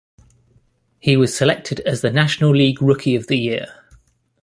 [0.99, 3.67] He was selected as the National League Rookie of the Year.